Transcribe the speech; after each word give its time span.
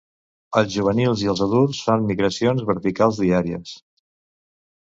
Els 0.61 0.71
juvenils 0.75 1.25
i 1.25 1.29
els 1.33 1.43
adults 1.47 1.81
fan 1.89 2.09
migracions 2.13 2.65
verticals 2.71 3.21
diàries. 3.27 3.79